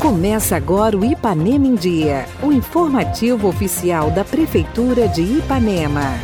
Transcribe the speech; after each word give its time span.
Começa 0.00 0.56
agora 0.56 0.96
o 0.96 1.04
Ipanema 1.04 1.66
em 1.66 1.74
Dia, 1.74 2.26
o 2.42 2.50
informativo 2.50 3.46
oficial 3.46 4.10
da 4.10 4.24
Prefeitura 4.24 5.06
de 5.06 5.22
Ipanema. 5.22 6.14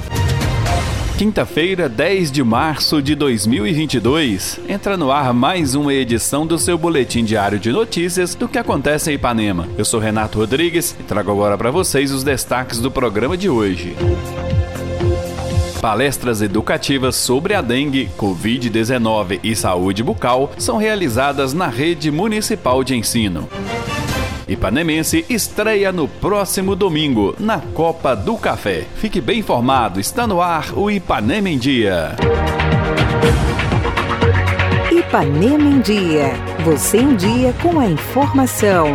Quinta-feira, 1.18 1.88
10 1.88 2.32
de 2.32 2.42
março 2.42 3.00
de 3.00 3.14
2022, 3.14 4.58
entra 4.68 4.96
no 4.96 5.12
ar 5.12 5.32
mais 5.32 5.74
uma 5.74 5.94
edição 5.94 6.46
do 6.46 6.58
seu 6.58 6.76
boletim 6.76 7.24
diário 7.24 7.58
de 7.58 7.70
notícias 7.70 8.34
do 8.34 8.48
que 8.48 8.58
acontece 8.58 9.10
em 9.10 9.14
Ipanema. 9.14 9.68
Eu 9.78 9.84
sou 9.84 10.00
Renato 10.00 10.38
Rodrigues 10.38 10.96
e 10.98 11.02
trago 11.02 11.30
agora 11.30 11.56
para 11.56 11.70
vocês 11.70 12.10
os 12.10 12.24
destaques 12.24 12.80
do 12.80 12.90
programa 12.90 13.36
de 13.36 13.48
hoje. 13.48 13.94
Palestras 15.84 16.40
educativas 16.40 17.14
sobre 17.14 17.52
a 17.52 17.60
dengue, 17.60 18.08
Covid-19 18.16 19.40
e 19.44 19.54
saúde 19.54 20.02
bucal 20.02 20.50
são 20.56 20.78
realizadas 20.78 21.52
na 21.52 21.66
rede 21.66 22.10
municipal 22.10 22.82
de 22.82 22.96
ensino. 22.96 23.46
Ipanemense 24.48 25.26
estreia 25.28 25.92
no 25.92 26.08
próximo 26.08 26.74
domingo, 26.74 27.36
na 27.38 27.58
Copa 27.58 28.16
do 28.16 28.38
Café. 28.38 28.84
Fique 28.96 29.20
bem 29.20 29.40
informado, 29.40 30.00
está 30.00 30.26
no 30.26 30.40
ar 30.40 30.72
o 30.74 30.90
Ipanema 30.90 31.50
em 31.50 31.58
Dia. 31.58 32.16
Ipanema 34.90 35.68
em 35.68 35.80
Dia. 35.82 36.32
Você 36.64 36.96
em 36.96 37.14
dia 37.14 37.54
com 37.60 37.78
a 37.78 37.84
informação. 37.84 38.86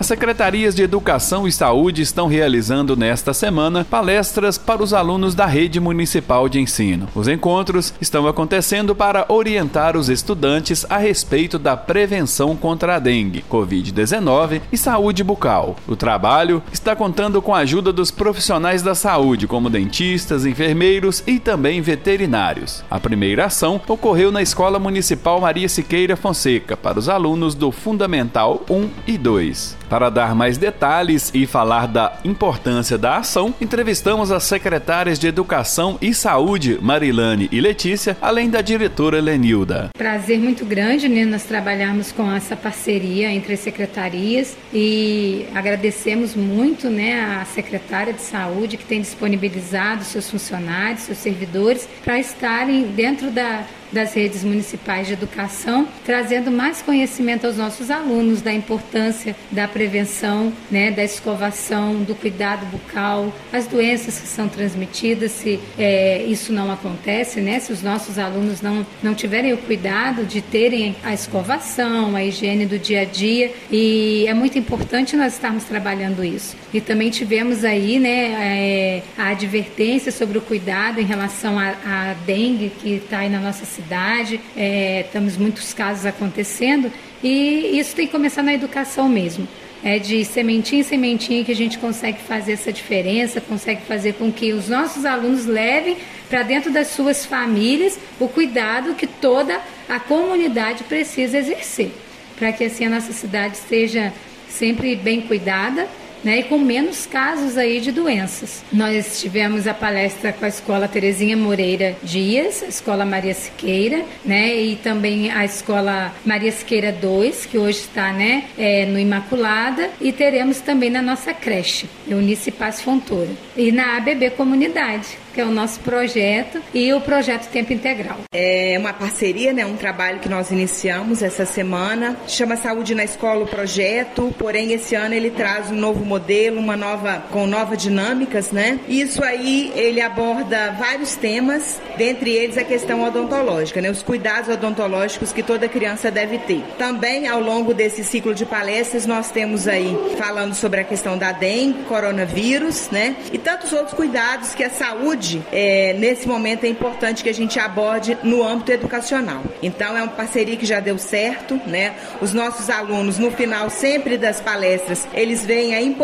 As 0.00 0.06
secretarias 0.06 0.74
de 0.74 0.82
Educação 0.82 1.46
e 1.46 1.52
Saúde 1.52 2.00
estão 2.00 2.26
realizando 2.26 2.96
nesta 2.96 3.34
semana 3.34 3.84
palestras 3.84 4.56
para 4.56 4.82
os 4.82 4.94
alunos 4.94 5.34
da 5.34 5.44
rede 5.44 5.78
municipal 5.78 6.48
de 6.48 6.58
ensino. 6.58 7.06
Os 7.14 7.28
encontros 7.28 7.92
estão 8.00 8.26
acontecendo 8.26 8.94
para 8.94 9.26
orientar 9.28 9.98
os 9.98 10.08
estudantes 10.08 10.86
a 10.88 10.96
respeito 10.96 11.58
da 11.58 11.76
prevenção 11.76 12.56
contra 12.56 12.96
a 12.96 12.98
dengue, 12.98 13.44
Covid-19 13.50 14.62
e 14.72 14.78
saúde 14.78 15.22
bucal. 15.22 15.76
O 15.86 15.94
trabalho 15.94 16.62
está 16.72 16.96
contando 16.96 17.42
com 17.42 17.54
a 17.54 17.58
ajuda 17.58 17.92
dos 17.92 18.10
profissionais 18.10 18.80
da 18.80 18.94
saúde, 18.94 19.46
como 19.46 19.68
dentistas, 19.68 20.46
enfermeiros 20.46 21.22
e 21.26 21.38
também 21.38 21.82
veterinários. 21.82 22.82
A 22.90 22.98
primeira 22.98 23.44
ação 23.44 23.78
ocorreu 23.86 24.32
na 24.32 24.40
Escola 24.40 24.78
Municipal 24.78 25.42
Maria 25.42 25.68
Siqueira 25.68 26.16
Fonseca 26.16 26.74
para 26.74 26.98
os 26.98 27.06
alunos 27.06 27.54
do 27.54 27.70
Fundamental 27.70 28.64
1 28.66 28.88
e 29.06 29.18
2. 29.18 29.80
Para 29.90 30.08
dar 30.08 30.36
mais 30.36 30.56
detalhes 30.56 31.32
e 31.34 31.48
falar 31.48 31.88
da 31.88 32.20
importância 32.24 32.96
da 32.96 33.16
ação, 33.16 33.52
entrevistamos 33.60 34.30
as 34.30 34.44
secretárias 34.44 35.18
de 35.18 35.26
Educação 35.26 35.98
e 36.00 36.14
Saúde, 36.14 36.78
Marilane 36.80 37.48
e 37.50 37.60
Letícia, 37.60 38.16
além 38.22 38.48
da 38.48 38.60
diretora 38.60 39.20
Lenilda. 39.20 39.90
Prazer 39.98 40.38
muito 40.38 40.64
grande, 40.64 41.08
né, 41.08 41.24
nós 41.24 41.42
trabalharmos 41.42 42.12
com 42.12 42.30
essa 42.30 42.54
parceria 42.54 43.32
entre 43.32 43.54
as 43.54 43.60
secretarias 43.60 44.56
e 44.72 45.44
agradecemos 45.56 46.36
muito, 46.36 46.88
né, 46.88 47.40
a 47.42 47.44
secretária 47.44 48.12
de 48.12 48.22
Saúde 48.22 48.76
que 48.76 48.84
tem 48.84 49.00
disponibilizado 49.00 50.04
seus 50.04 50.30
funcionários, 50.30 51.00
seus 51.00 51.18
servidores 51.18 51.88
para 52.04 52.16
estarem 52.16 52.92
dentro 52.92 53.28
da 53.32 53.64
das 53.92 54.14
redes 54.14 54.44
municipais 54.44 55.06
de 55.06 55.12
educação, 55.12 55.86
trazendo 56.04 56.50
mais 56.50 56.82
conhecimento 56.82 57.46
aos 57.46 57.56
nossos 57.56 57.90
alunos 57.90 58.40
da 58.40 58.52
importância 58.52 59.34
da 59.50 59.66
prevenção, 59.66 60.52
né, 60.70 60.90
da 60.90 61.04
escovação, 61.04 62.02
do 62.02 62.14
cuidado 62.14 62.66
bucal, 62.66 63.32
as 63.52 63.66
doenças 63.66 64.18
que 64.18 64.28
são 64.28 64.48
transmitidas, 64.48 65.32
se 65.32 65.58
é, 65.78 66.22
isso 66.24 66.52
não 66.52 66.70
acontece, 66.70 67.40
né, 67.40 67.58
se 67.58 67.72
os 67.72 67.82
nossos 67.82 68.18
alunos 68.18 68.60
não, 68.60 68.86
não 69.02 69.14
tiverem 69.14 69.52
o 69.52 69.58
cuidado 69.58 70.24
de 70.24 70.40
terem 70.40 70.94
a 71.02 71.12
escovação, 71.12 72.14
a 72.14 72.24
higiene 72.24 72.66
do 72.66 72.78
dia 72.78 73.02
a 73.02 73.04
dia, 73.04 73.52
e 73.70 74.24
é 74.26 74.34
muito 74.34 74.58
importante 74.58 75.16
nós 75.16 75.34
estarmos 75.34 75.64
trabalhando 75.64 76.24
isso. 76.24 76.56
E 76.72 76.80
também 76.80 77.10
tivemos 77.10 77.64
aí, 77.64 77.98
né, 77.98 78.18
é, 78.40 79.02
a 79.18 79.28
advertência 79.28 80.12
sobre 80.12 80.38
o 80.38 80.40
cuidado 80.40 81.00
em 81.00 81.04
relação 81.04 81.58
à 81.58 82.14
dengue 82.24 82.70
que 82.80 82.94
está 82.94 83.18
aí 83.18 83.28
na 83.28 83.40
nossa 83.40 83.64
cidade 83.64 83.79
cidade, 83.80 84.40
é, 84.56 85.06
temos 85.12 85.36
muitos 85.36 85.72
casos 85.72 86.04
acontecendo 86.04 86.92
e 87.22 87.78
isso 87.78 87.94
tem 87.96 88.06
que 88.06 88.12
começar 88.12 88.42
na 88.42 88.52
educação 88.52 89.08
mesmo. 89.08 89.48
É 89.82 89.98
de 89.98 90.22
sementinha 90.26 90.82
em 90.82 90.84
sementinha 90.84 91.42
que 91.42 91.52
a 91.52 91.56
gente 91.56 91.78
consegue 91.78 92.18
fazer 92.20 92.52
essa 92.52 92.70
diferença, 92.70 93.40
consegue 93.40 93.80
fazer 93.82 94.12
com 94.14 94.30
que 94.30 94.52
os 94.52 94.68
nossos 94.68 95.06
alunos 95.06 95.46
levem 95.46 95.96
para 96.28 96.42
dentro 96.42 96.70
das 96.70 96.88
suas 96.88 97.24
famílias 97.24 97.98
o 98.20 98.28
cuidado 98.28 98.94
que 98.94 99.06
toda 99.06 99.58
a 99.88 99.98
comunidade 99.98 100.84
precisa 100.84 101.38
exercer, 101.38 101.92
para 102.38 102.52
que 102.52 102.64
assim 102.64 102.84
a 102.84 102.90
nossa 102.90 103.12
cidade 103.12 103.56
seja 103.56 104.12
sempre 104.48 104.94
bem 104.94 105.22
cuidada 105.22 105.88
né, 106.24 106.40
e 106.40 106.42
com 106.44 106.58
menos 106.58 107.06
casos 107.06 107.56
aí 107.56 107.80
de 107.80 107.92
doenças. 107.92 108.62
Nós 108.72 109.20
tivemos 109.20 109.66
a 109.66 109.74
palestra 109.74 110.32
com 110.32 110.44
a 110.44 110.48
Escola 110.48 110.88
Terezinha 110.88 111.36
Moreira 111.36 111.96
Dias, 112.02 112.62
a 112.62 112.66
Escola 112.66 113.04
Maria 113.04 113.34
Siqueira, 113.34 114.04
né, 114.24 114.54
e 114.54 114.76
também 114.76 115.30
a 115.30 115.44
Escola 115.44 116.12
Maria 116.24 116.52
Siqueira 116.52 116.92
2, 116.92 117.46
que 117.46 117.58
hoje 117.58 117.78
está 117.78 118.12
né, 118.12 118.44
é, 118.58 118.86
no 118.86 118.98
Imaculada, 118.98 119.90
e 120.00 120.12
teremos 120.12 120.60
também 120.60 120.90
na 120.90 121.02
nossa 121.02 121.32
creche, 121.32 121.88
Eunice 122.08 122.50
Paz 122.50 122.80
Fontoura, 122.80 123.30
e 123.56 123.72
na 123.72 123.96
ABB 123.96 124.30
Comunidade 124.30 125.18
que 125.32 125.40
é 125.40 125.44
o 125.44 125.50
nosso 125.50 125.80
projeto, 125.80 126.60
e 126.74 126.92
o 126.92 127.00
projeto 127.00 127.48
Tempo 127.50 127.72
Integral. 127.72 128.18
É 128.32 128.76
uma 128.78 128.92
parceria, 128.92 129.52
né, 129.52 129.64
um 129.64 129.76
trabalho 129.76 130.18
que 130.18 130.28
nós 130.28 130.50
iniciamos 130.50 131.22
essa 131.22 131.46
semana, 131.46 132.16
chama 132.26 132.56
Saúde 132.56 132.94
na 132.94 133.04
Escola 133.04 133.44
o 133.44 133.46
projeto, 133.46 134.34
porém 134.38 134.72
esse 134.72 134.94
ano 134.94 135.14
ele 135.14 135.30
traz 135.30 135.70
um 135.70 135.76
novo 135.76 136.04
modelo, 136.10 136.58
uma 136.58 136.76
nova 136.76 137.22
com 137.30 137.46
novas 137.46 137.78
dinâmicas, 137.78 138.50
né? 138.50 138.80
Isso 138.88 139.22
aí 139.22 139.72
ele 139.76 140.00
aborda 140.00 140.72
vários 140.76 141.14
temas, 141.14 141.80
dentre 141.96 142.32
eles 142.32 142.58
a 142.58 142.64
questão 142.64 143.04
odontológica, 143.04 143.80
né, 143.80 143.88
os 143.88 144.02
cuidados 144.02 144.52
odontológicos 144.52 145.32
que 145.32 145.40
toda 145.40 145.68
criança 145.68 146.10
deve 146.10 146.38
ter. 146.38 146.64
Também 146.76 147.28
ao 147.28 147.40
longo 147.40 147.72
desse 147.72 148.02
ciclo 148.02 148.34
de 148.34 148.44
palestras 148.44 149.06
nós 149.06 149.30
temos 149.30 149.68
aí 149.68 149.96
falando 150.18 150.54
sobre 150.54 150.80
a 150.80 150.84
questão 150.84 151.16
da 151.16 151.30
dengue, 151.30 151.84
coronavírus, 151.84 152.90
né? 152.90 153.14
E 153.32 153.38
tantos 153.38 153.72
outros 153.72 153.94
cuidados 153.94 154.52
que 154.52 154.64
a 154.64 154.70
saúde 154.70 155.40
é, 155.52 155.94
nesse 155.96 156.26
momento 156.26 156.64
é 156.64 156.68
importante 156.68 157.22
que 157.22 157.28
a 157.28 157.34
gente 157.34 157.56
aborde 157.60 158.18
no 158.24 158.42
âmbito 158.42 158.72
educacional. 158.72 159.44
Então 159.62 159.96
é 159.96 160.02
uma 160.02 160.12
parceria 160.12 160.56
que 160.56 160.66
já 160.66 160.80
deu 160.80 160.98
certo, 160.98 161.60
né? 161.66 161.94
Os 162.20 162.34
nossos 162.34 162.68
alunos, 162.68 163.16
no 163.16 163.30
final 163.30 163.70
sempre 163.70 164.18
das 164.18 164.40
palestras, 164.40 165.06
eles 165.14 165.46
veem 165.46 165.72
a 165.72 165.80
importância 165.80 165.99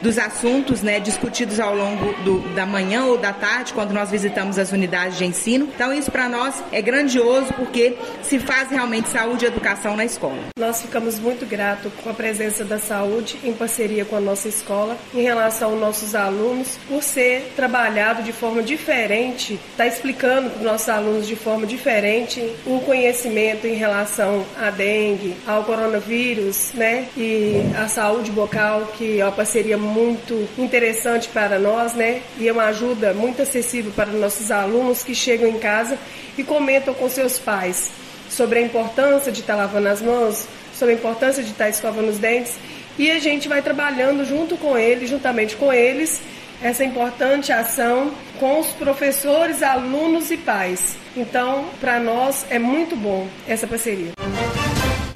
dos 0.00 0.18
assuntos, 0.18 0.80
né, 0.80 1.00
discutidos 1.00 1.58
ao 1.58 1.74
longo 1.74 2.12
do, 2.22 2.40
da 2.54 2.64
manhã 2.64 3.04
ou 3.04 3.18
da 3.18 3.32
tarde, 3.32 3.72
quando 3.72 3.92
nós 3.92 4.10
visitamos 4.10 4.58
as 4.58 4.70
unidades 4.70 5.18
de 5.18 5.24
ensino. 5.24 5.68
Então 5.74 5.92
isso 5.92 6.10
para 6.10 6.28
nós 6.28 6.62
é 6.70 6.80
grandioso 6.80 7.52
porque 7.54 7.96
se 8.22 8.38
faz 8.38 8.70
realmente 8.70 9.08
saúde 9.08 9.44
e 9.44 9.48
educação 9.48 9.96
na 9.96 10.04
escola. 10.04 10.38
Nós 10.56 10.80
ficamos 10.82 11.18
muito 11.18 11.44
gratos 11.46 11.90
com 12.02 12.10
a 12.10 12.14
presença 12.14 12.64
da 12.64 12.78
saúde 12.78 13.38
em 13.42 13.52
parceria 13.52 14.04
com 14.04 14.16
a 14.16 14.20
nossa 14.20 14.48
escola 14.48 14.96
em 15.12 15.22
relação 15.22 15.70
aos 15.70 15.80
nossos 15.80 16.14
alunos 16.14 16.78
por 16.88 17.02
ser 17.02 17.52
trabalhado 17.56 18.22
de 18.22 18.32
forma 18.32 18.62
diferente, 18.62 19.58
está 19.70 19.86
explicando 19.86 20.50
para 20.50 20.58
os 20.58 20.64
nossos 20.64 20.88
alunos 20.88 21.26
de 21.26 21.34
forma 21.34 21.66
diferente 21.66 22.54
um 22.66 22.78
conhecimento 22.78 23.66
em 23.66 23.74
relação 23.74 24.44
à 24.56 24.70
dengue, 24.70 25.36
ao 25.46 25.64
coronavírus, 25.64 26.72
né? 26.74 27.08
E 27.16 27.62
a 27.76 27.88
saúde 27.88 28.30
bucal, 28.30 28.86
que 28.96 29.07
é 29.16 29.24
uma 29.24 29.32
parceria 29.32 29.78
muito 29.78 30.48
interessante 30.58 31.28
para 31.28 31.58
nós, 31.58 31.94
né? 31.94 32.20
E 32.38 32.48
é 32.48 32.52
uma 32.52 32.64
ajuda 32.64 33.14
muito 33.14 33.40
acessível 33.40 33.92
para 33.94 34.06
nossos 34.12 34.50
alunos 34.50 35.02
que 35.02 35.14
chegam 35.14 35.48
em 35.48 35.58
casa 35.58 35.96
e 36.36 36.44
comentam 36.44 36.92
com 36.92 37.08
seus 37.08 37.38
pais 37.38 37.90
sobre 38.28 38.58
a 38.58 38.62
importância 38.62 39.32
de 39.32 39.40
estar 39.40 39.56
lavando 39.56 39.88
as 39.88 40.02
mãos, 40.02 40.46
sobre 40.74 40.94
a 40.94 40.96
importância 40.96 41.42
de 41.42 41.50
estar 41.50 41.68
escovando 41.68 42.08
os 42.08 42.18
dentes. 42.18 42.56
E 42.98 43.10
a 43.10 43.18
gente 43.18 43.48
vai 43.48 43.62
trabalhando 43.62 44.24
junto 44.24 44.56
com 44.56 44.76
eles, 44.76 45.08
juntamente 45.08 45.56
com 45.56 45.72
eles, 45.72 46.20
essa 46.62 46.84
importante 46.84 47.52
ação 47.52 48.12
com 48.38 48.60
os 48.60 48.68
professores, 48.68 49.62
alunos 49.62 50.30
e 50.30 50.36
pais. 50.36 50.96
Então, 51.16 51.66
para 51.80 51.98
nós 52.00 52.44
é 52.50 52.58
muito 52.58 52.96
bom 52.96 53.26
essa 53.46 53.66
parceria. 53.66 54.12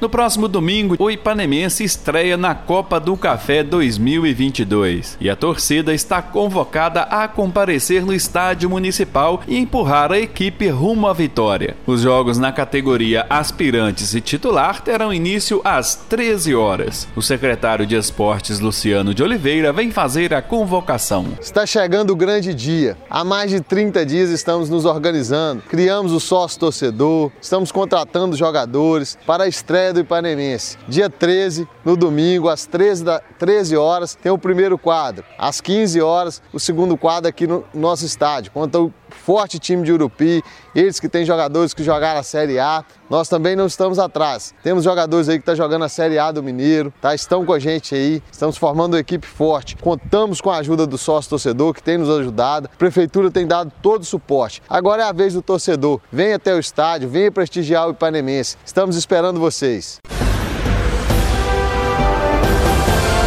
No 0.02 0.08
próximo 0.08 0.48
domingo, 0.48 0.96
o 0.98 1.08
Ipanemense 1.08 1.84
estreia 1.84 2.36
na 2.36 2.56
Copa 2.56 2.98
do 2.98 3.16
Café 3.16 3.62
2022 3.62 5.16
e 5.20 5.30
a 5.30 5.36
torcida 5.36 5.94
está 5.94 6.20
convocada 6.20 7.02
a 7.02 7.28
comparecer 7.28 8.04
no 8.04 8.12
estádio 8.12 8.68
municipal 8.68 9.40
e 9.46 9.56
empurrar 9.56 10.10
a 10.10 10.18
equipe 10.18 10.68
rumo 10.68 11.06
à 11.06 11.12
vitória. 11.12 11.76
Os 11.86 12.00
jogos 12.00 12.36
na 12.36 12.50
categoria 12.50 13.24
aspirantes 13.30 14.12
e 14.12 14.20
titular 14.20 14.80
terão 14.80 15.14
início 15.14 15.60
às 15.62 15.94
13 15.94 16.52
horas. 16.52 17.06
O 17.14 17.22
secretário 17.22 17.86
de 17.86 17.94
Esportes 17.94 18.58
Luciano 18.58 19.14
de 19.14 19.22
Oliveira 19.22 19.72
vem 19.72 19.92
fazer 19.92 20.34
a 20.34 20.42
convocação. 20.42 21.28
Está 21.40 21.64
chegando 21.64 22.10
o 22.10 22.16
grande 22.16 22.52
dia. 22.52 22.96
Há 23.08 23.22
mais 23.22 23.52
de 23.52 23.60
30 23.60 24.04
dias 24.04 24.30
estamos 24.30 24.68
nos 24.68 24.84
organizando, 24.84 25.62
criamos 25.68 26.10
o 26.10 26.18
sócio 26.18 26.58
torcedor, 26.58 27.30
estamos 27.40 27.70
contratando 27.70 28.36
jogadores 28.36 29.16
para 29.24 29.44
a 29.44 29.48
estreia 29.48 29.91
do 29.92 30.00
Ipanemense. 30.00 30.76
Dia 30.88 31.08
13, 31.08 31.68
no 31.84 31.96
domingo, 31.96 32.48
às 32.48 32.66
13, 32.66 33.04
da, 33.04 33.20
13 33.38 33.76
horas, 33.76 34.14
tem 34.14 34.30
o 34.32 34.38
primeiro 34.38 34.78
quadro. 34.78 35.24
Às 35.38 35.60
15 35.60 36.00
horas, 36.00 36.42
o 36.52 36.60
segundo 36.60 36.96
quadro 36.96 37.28
aqui 37.28 37.46
no 37.46 37.64
nosso 37.74 38.04
estádio, 38.04 38.52
contra 38.52 38.80
o 38.80 38.92
forte 39.10 39.58
time 39.58 39.82
de 39.82 39.92
Urupi, 39.92 40.42
eles 40.74 40.98
que 40.98 41.08
têm 41.08 41.24
jogadores 41.24 41.74
que 41.74 41.82
jogaram 41.82 42.20
a 42.20 42.22
Série 42.22 42.58
A. 42.58 42.84
Nós 43.08 43.28
também 43.28 43.54
não 43.54 43.66
estamos 43.66 43.98
atrás. 43.98 44.54
Temos 44.62 44.84
jogadores 44.84 45.28
aí 45.28 45.36
que 45.36 45.42
estão 45.42 45.54
tá 45.54 45.62
jogando 45.62 45.84
a 45.84 45.88
Série 45.88 46.18
A 46.18 46.32
do 46.32 46.42
Mineiro, 46.42 46.92
tá? 47.00 47.14
estão 47.14 47.44
com 47.44 47.52
a 47.52 47.58
gente 47.58 47.94
aí, 47.94 48.22
estamos 48.30 48.56
formando 48.56 48.94
uma 48.94 49.00
equipe 49.00 49.26
forte. 49.26 49.76
Contamos 49.76 50.40
com 50.40 50.50
a 50.50 50.58
ajuda 50.58 50.86
do 50.86 50.96
sócio 50.96 51.30
torcedor 51.30 51.74
que 51.74 51.82
tem 51.82 51.98
nos 51.98 52.10
ajudado. 52.10 52.68
A 52.72 52.76
prefeitura 52.76 53.30
tem 53.30 53.46
dado 53.46 53.72
todo 53.82 54.02
o 54.02 54.06
suporte. 54.06 54.62
Agora 54.68 55.02
é 55.02 55.06
a 55.06 55.12
vez 55.12 55.34
do 55.34 55.42
torcedor. 55.42 56.00
Venha 56.10 56.36
até 56.36 56.54
o 56.54 56.58
estádio, 56.58 57.08
venha 57.08 57.30
prestigiar 57.30 57.88
o 57.88 57.92
Ipanemense. 57.92 58.56
Estamos 58.64 58.96
esperando 58.96 59.38
vocês. 59.38 59.98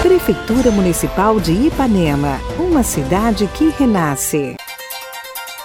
Prefeitura 0.01 0.71
Municipal 0.71 1.39
de 1.39 1.51
Ipanema, 1.51 2.39
uma 2.57 2.81
cidade 2.81 3.47
que 3.53 3.69
renasce. 3.69 4.55